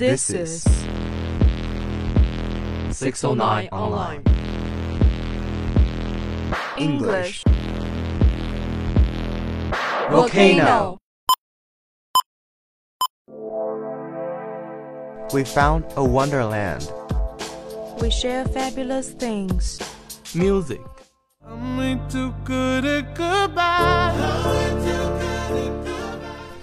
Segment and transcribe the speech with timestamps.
[0.00, 0.62] This is
[2.90, 4.22] 609 Online
[6.78, 7.44] English.
[10.08, 10.96] Volcano.
[15.34, 16.90] We found a wonderland.
[18.00, 19.78] We share fabulous things.
[20.34, 20.80] Music.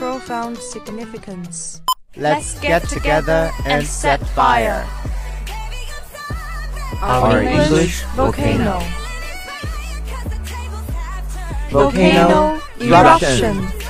[0.00, 1.82] Profound significance.
[2.16, 4.88] Let's get together and set fire.
[7.02, 8.80] Our English volcano.
[11.68, 13.58] Volcano eruption.
[13.58, 13.89] eruption.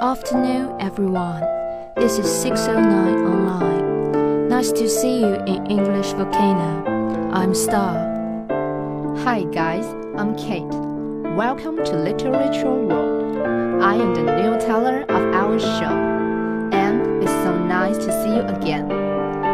[0.00, 1.40] Afternoon, everyone.
[1.96, 4.48] This is 609 Online.
[4.48, 7.30] Nice to see you in English Volcano.
[7.32, 7.96] I'm Star.
[9.24, 10.62] Hi guys, I'm Kate.
[11.34, 13.82] Welcome to Literature World.
[13.82, 15.96] I am the new teller of our show,
[16.72, 18.88] and it's so nice to see you again.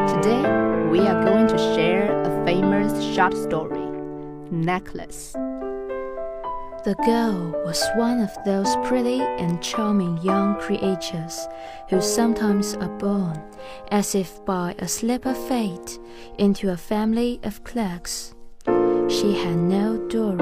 [0.09, 0.43] Today,
[0.91, 3.87] we are going to share a famous short story,
[4.51, 5.35] Necklace.
[6.85, 11.49] The girl was one of those pretty and charming young creatures
[11.89, 13.43] who sometimes are born,
[13.91, 15.99] as if by a slip of fate,
[16.37, 18.35] into a family of clerks.
[19.09, 20.37] She had no dowry,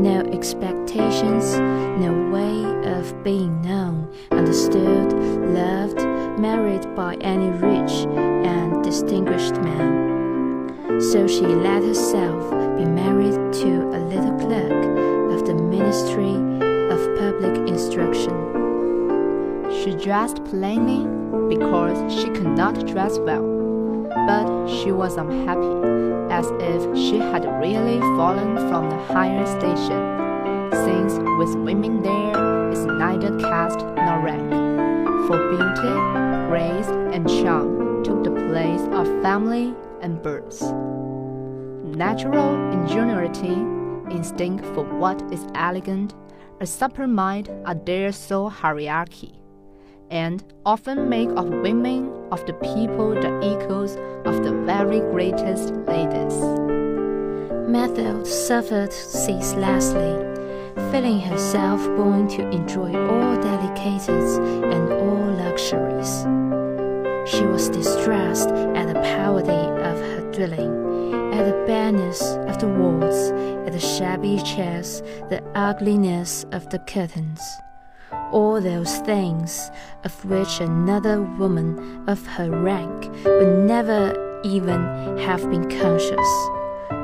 [0.00, 5.12] no expectations, no way of being known, understood,
[5.52, 5.98] loved,
[6.40, 11.02] married by any rich and distinguished man.
[11.02, 16.32] So she let herself be married to a little clerk of the Ministry
[16.90, 18.32] of Public Instruction.
[19.70, 21.04] She dressed plainly
[21.54, 23.44] because she could not dress well,
[24.08, 30.00] but she was unhappy, as if she had really fallen from the higher station,
[30.72, 34.50] since with women there is neither caste nor rank.
[35.26, 35.94] For beauty,
[36.48, 40.62] grace, and charm took the place of family and birth.
[41.94, 43.75] Natural ingenuity,
[44.10, 46.14] instinct for what is elegant,
[46.60, 49.40] a supper mind are their sole hierarchy,
[50.10, 56.36] and often make of women of the people the equals of the very greatest ladies.
[57.68, 60.14] Mathilde suffered ceaselessly,
[60.90, 66.24] feeling herself born to enjoy all delicacies and all luxuries.
[67.30, 73.32] She was distressed at the poverty of her dwelling, at the bareness of the walls,
[73.66, 77.40] at the shabby chairs, the ugliness of the curtains.
[78.30, 79.70] All those things
[80.04, 86.48] of which another woman of her rank would never even have been conscious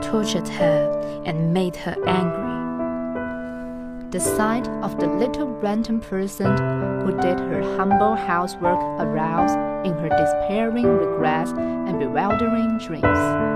[0.00, 2.52] tortured her and made her angry.
[4.10, 6.56] The sight of the little Breton person
[7.00, 9.56] who did her humble housework aroused
[9.86, 13.51] in her despairing regrets and bewildering dreams.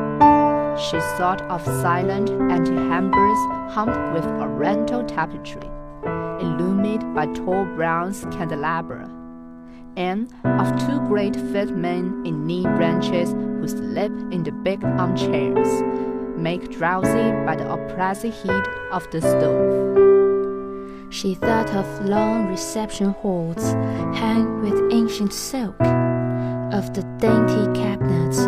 [0.79, 5.71] She thought of silent antechambers hung with oriental tapestry,
[6.05, 9.11] illumined by tall bronze candelabra,
[9.97, 15.83] and of two great fat men in knee branches who sleep in the big armchairs,
[16.37, 19.97] made drowsy by the oppressive heat of the stove.
[21.11, 23.73] She thought of long reception halls
[24.19, 28.47] hung with ancient silk, of the dainty cabinets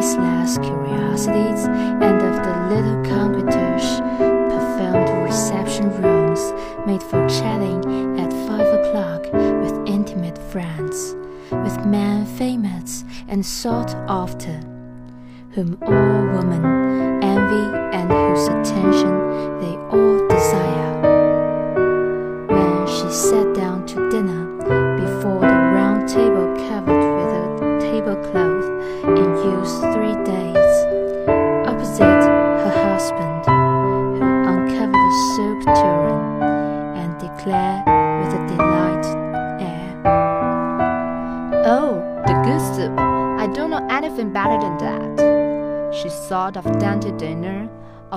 [0.00, 4.00] priceless curiosities, and of the little concierge
[4.48, 6.54] perfumed reception rooms
[6.86, 11.14] made for chatting at five o'clock with intimate friends,
[11.50, 14.58] with men famous and sought after,
[15.50, 16.89] whom all women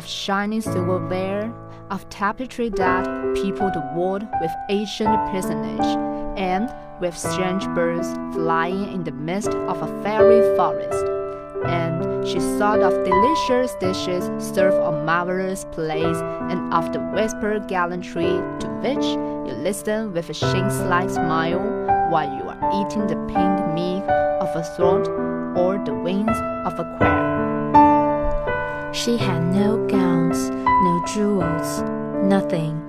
[0.03, 1.53] of shining silverware,
[1.89, 3.05] of tapestry that
[3.35, 5.97] peopled the wall with ancient personage,
[6.38, 6.69] and
[7.00, 11.05] with strange birds flying in the midst of a fairy forest.
[11.65, 16.19] And she thought of delicious dishes served on marvelous plates,
[16.51, 19.05] and of the whispered gallantry to which
[19.47, 21.63] you listen with a sphinx-like smile
[22.11, 24.03] while you are eating the pinned meat
[24.44, 25.07] of a throat
[25.57, 27.32] or the wings of a quail.
[28.94, 31.81] She had no gowns, no jewels,
[32.24, 32.80] nothing.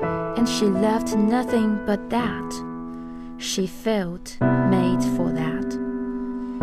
[0.00, 2.64] And she loved nothing but that.
[3.36, 5.68] She felt made for that.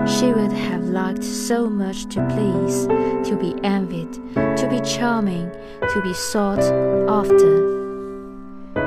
[0.08, 2.88] She would have liked so much to please,
[3.30, 5.52] to be envied, to be charming,
[5.94, 6.64] to be sought
[7.08, 7.54] after.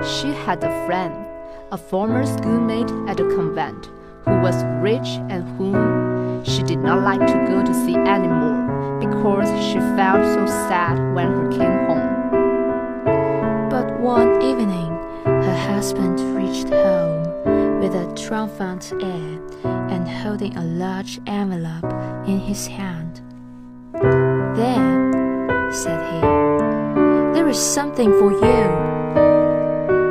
[0.03, 1.15] She had a friend,
[1.71, 3.87] a former schoolmate at the convent,
[4.25, 8.46] who was rich and whom she did not like to go to see anymore
[9.09, 13.69] because she felt so sad when he came home.
[13.71, 14.91] But one evening,
[15.25, 17.23] her husband reached home
[17.81, 19.41] with a triumphant air
[19.91, 21.93] and holding a large envelope
[22.27, 23.21] in his hand.
[24.57, 26.21] There, said he,
[27.35, 28.97] there is something for you.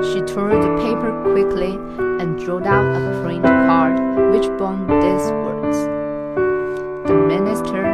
[0.10, 1.74] She tore the paper quickly
[2.22, 4.00] and drew out a print card
[4.32, 5.78] which bore these words
[7.08, 7.85] The Minister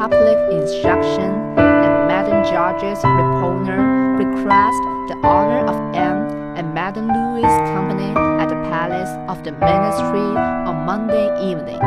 [0.00, 4.80] Public Instruction and Madame Georges Ramponneau request
[5.10, 8.08] the honor of Anne and Madame Loisel's company
[8.40, 10.24] at the Palace of the Ministry
[10.64, 11.80] on Monday evening,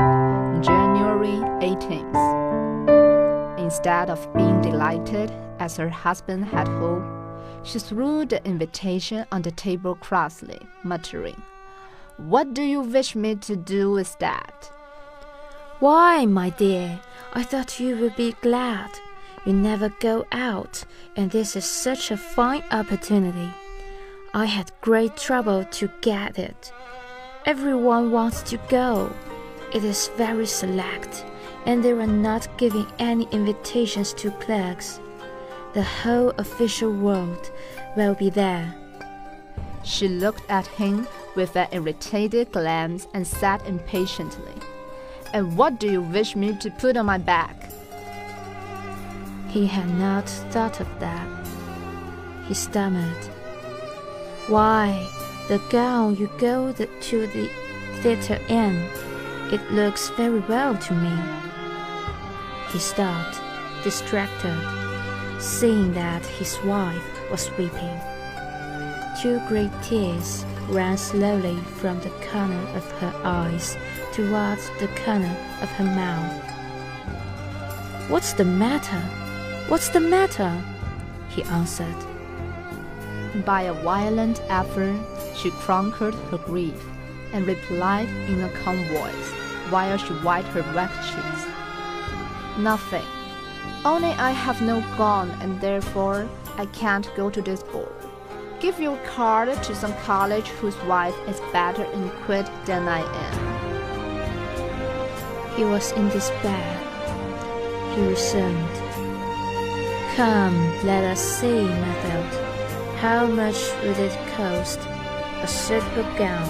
[0.61, 2.13] January 18th.
[3.57, 7.07] Instead of being delighted as her husband had hoped,
[7.63, 11.41] she threw the invitation on the table crossly, muttering,
[12.17, 14.72] What do you wish me to do with that?
[15.79, 16.99] Why, my dear,
[17.33, 18.89] I thought you would be glad.
[19.45, 20.85] You never go out,
[21.15, 23.49] and this is such a fine opportunity.
[24.33, 26.71] I had great trouble to get it.
[27.45, 29.11] Everyone wants to go.
[29.73, 31.25] It is very select,
[31.65, 35.01] and they are not giving any invitations to clerks.
[35.73, 37.51] The whole official world
[37.97, 38.73] will be there.
[39.83, 44.53] She looked at him with an irritated glance and said impatiently,
[45.33, 47.55] And what do you wish me to put on my back?
[49.49, 51.27] He had not thought of that.
[52.47, 53.25] He stammered,
[54.47, 55.09] Why,
[55.47, 57.49] the gown you go the, to the
[58.01, 58.75] theater in.
[59.51, 61.17] It looks very well to me.
[62.71, 63.41] He stopped,
[63.83, 64.59] distracted,
[65.41, 67.99] seeing that his wife was weeping.
[69.19, 73.77] Two great tears ran slowly from the corner of her eyes
[74.13, 76.43] towards the corner of her mouth.
[78.09, 79.01] What's the matter?
[79.67, 80.63] What's the matter?
[81.29, 81.95] He answered.
[83.43, 84.99] By a violent effort,
[85.35, 86.79] she conquered her grief
[87.33, 89.31] and replied in a calm voice
[89.71, 91.47] while she wiped her wet cheeks.
[92.59, 93.05] Nothing.
[93.83, 97.91] Only I have no gown and therefore I can't go to this ball.
[98.59, 103.52] Give your card to some college whose wife is better in quid than I am.
[105.55, 106.79] He was in despair.
[107.93, 108.75] He resumed.
[110.15, 112.33] Come, let us see, Mathilde.
[112.97, 114.79] How much would it cost?
[115.43, 116.47] A suitable gown,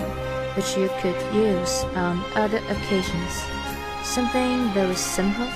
[0.55, 3.43] which you could use on other occasions.
[4.03, 5.49] Something very simple.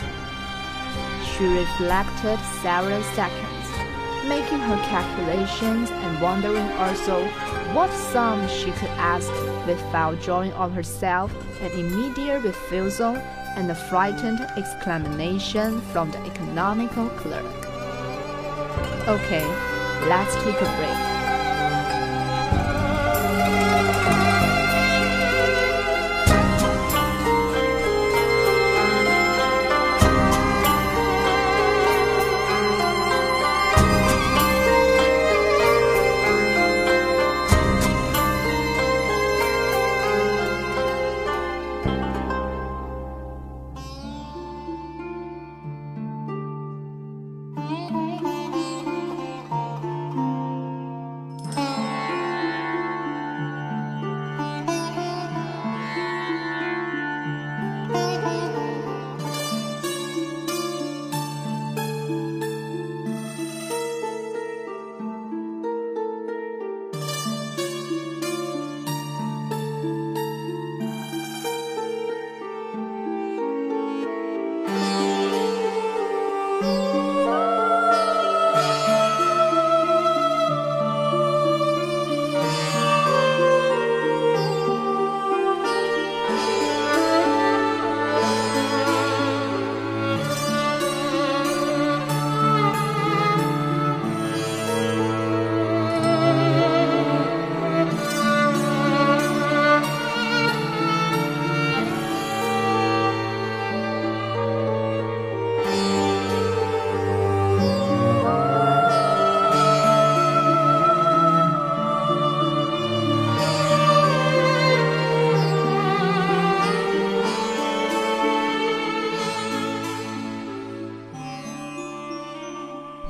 [1.23, 3.67] She reflected several seconds,
[4.27, 7.23] making her calculations and wondering also
[7.73, 9.31] what sum she could ask
[9.67, 11.31] without drawing on herself
[11.61, 13.15] an immediate refusal
[13.55, 17.45] and a frightened exclamation from the economical clerk.
[19.07, 19.45] Okay,
[20.07, 21.17] let's take a break.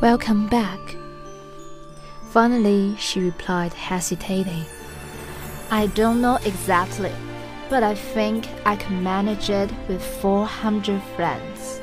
[0.08, 0.96] Welcome back.
[2.30, 4.64] Finally, she replied, hesitating.
[5.70, 7.12] I don't know exactly,
[7.70, 11.82] but I think I can manage it with 400 francs.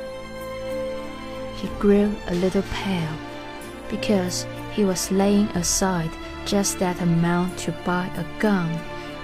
[1.56, 3.14] He grew a little pale
[3.90, 6.10] because he was laying aside
[6.46, 8.70] just that amount to buy a gun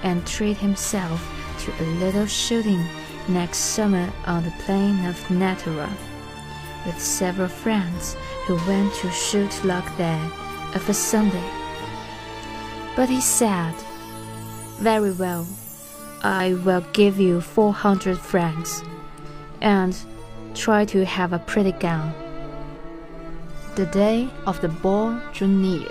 [0.03, 1.27] and treat himself
[1.61, 2.85] to a little shooting
[3.29, 5.89] next summer on the plain of Nanterre,
[6.87, 10.31] with several friends who went to shoot luck there
[10.75, 11.51] of a Sunday.
[12.97, 13.75] But he said,
[14.79, 15.47] Very well,
[16.23, 18.83] I will give you 400 francs
[19.61, 19.97] and
[20.55, 22.13] try to have a pretty gown.
[23.77, 25.89] The day of the ball drew near,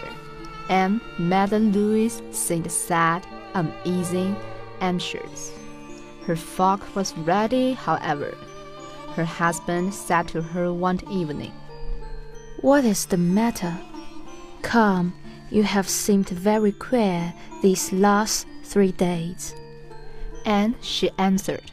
[0.69, 4.35] and Madame Loisel seemed sad, uneasy,
[4.81, 5.51] anxious.
[6.25, 8.35] Her frock was ready, however.
[9.15, 11.51] Her husband said to her one evening,
[12.61, 13.77] What is the matter?
[14.61, 15.13] Come,
[15.49, 19.55] you have seemed very queer these last three days.
[20.45, 21.71] And she answered,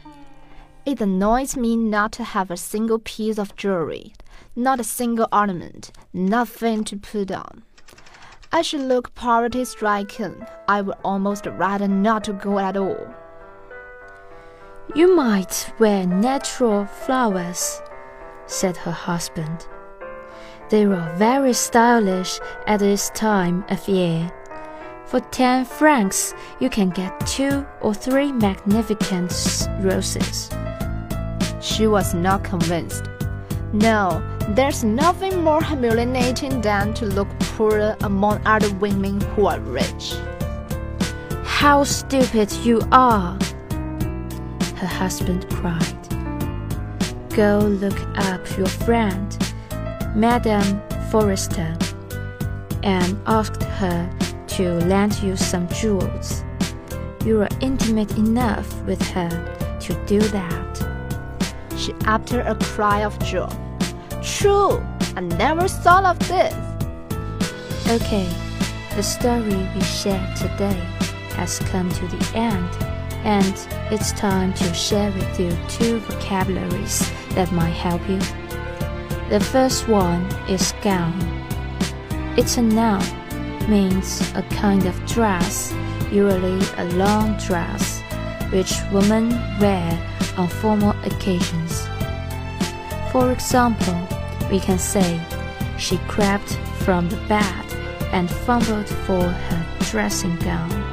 [0.85, 4.13] It annoys me not to have a single piece of jewelry,
[4.55, 7.63] not a single ornament, nothing to put on.
[8.51, 10.45] I should look poverty stricken.
[10.67, 13.13] I would almost rather not to go at all.
[14.95, 17.81] You might wear natural flowers,
[18.45, 19.67] said her husband.
[20.69, 24.31] They are very stylish at this time of year.
[25.05, 29.33] For ten francs, you can get two or three magnificent
[29.81, 30.49] roses.
[31.59, 33.09] She was not convinced.
[33.73, 40.15] No, there's nothing more humiliating than to look poorer among other women who are rich.
[41.43, 43.37] How stupid you are!
[44.77, 45.97] Her husband cried.
[47.29, 49.37] Go look up your friend,
[50.15, 51.75] Madame Forestier,
[52.83, 54.09] and ask her
[54.47, 56.43] to lend you some jewels.
[57.25, 59.29] You are intimate enough with her
[59.81, 60.87] to do that.
[61.75, 63.49] She uttered a cry of joy.
[64.23, 64.79] True,
[65.15, 66.53] I never thought of this.
[67.89, 68.27] Okay,
[68.95, 70.79] the story we shared today
[71.35, 72.69] has come to the end,
[73.23, 78.19] and it's time to share with you two vocabularies that might help you.
[79.29, 81.19] The first one is gown.
[82.37, 83.03] It's a noun,
[83.69, 85.73] means a kind of dress,
[86.11, 88.01] usually a long dress,
[88.51, 89.99] which women wear
[90.37, 91.87] on formal occasions.
[93.11, 94.07] For example,
[94.49, 95.19] we can say
[95.77, 96.53] she crept
[96.85, 97.65] from the bed
[98.13, 100.86] and fumbled for her dressing gown.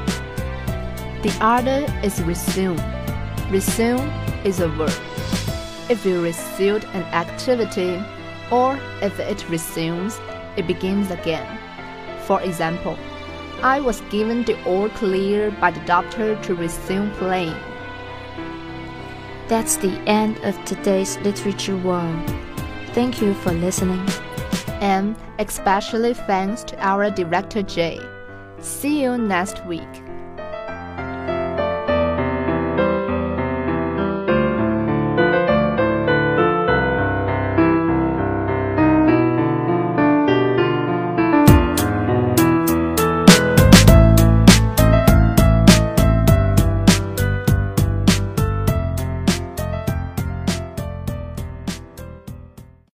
[1.25, 2.76] The other is resume.
[3.50, 4.12] Resume
[4.45, 4.93] is a verb.
[5.88, 7.99] If you resume an activity,
[8.50, 10.21] or if it resumes,
[10.59, 11.49] it begins again.
[12.26, 12.99] For example,
[13.62, 17.57] I was given the all clear by the doctor to resume playing.
[19.49, 22.31] That's the end of today's Literature World.
[22.93, 24.07] Thank you for listening.
[24.83, 27.99] And especially thanks to our director Jay.
[28.59, 30.04] See you next week.